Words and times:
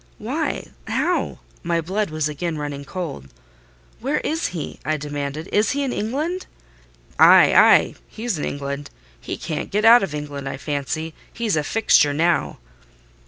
"Why? 0.17 0.67
How?" 0.87 1.37
My 1.61 1.79
blood 1.79 2.09
was 2.09 2.27
again 2.27 2.57
running 2.57 2.83
cold. 2.85 3.27
"Where 3.99 4.17
is 4.21 4.47
he?" 4.47 4.79
I 4.83 4.97
demanded. 4.97 5.47
"Is 5.51 5.73
he 5.73 5.83
in 5.83 5.93
England?" 5.93 6.47
"Ay—ay—he's 7.19 8.39
in 8.39 8.43
England; 8.45 8.89
he 9.19 9.37
can't 9.37 9.69
get 9.69 9.85
out 9.85 10.01
of 10.01 10.15
England, 10.15 10.49
I 10.49 10.57
fancy—he's 10.57 11.55
a 11.55 11.63
fixture 11.63 12.15
now." 12.15 12.57